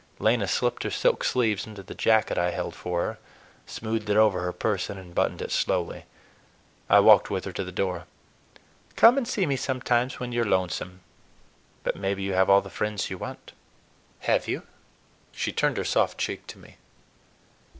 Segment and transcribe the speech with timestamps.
[0.17, 3.19] Lena slipped her silk sleeves into the jacket I held for her,
[3.67, 6.05] smoothed it over her person, and buttoned it slowly.
[6.89, 8.05] I walked with her to the door.
[8.95, 11.01] "Come and see me sometimes when you're lonesome.
[11.83, 13.51] But maybe you have all the friends you want.
[14.21, 14.63] Have you?"
[15.33, 16.77] She turned her soft cheek to me.